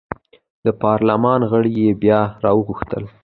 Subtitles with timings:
[0.65, 3.03] د پارلمان غړي یې بیا راوغوښتل.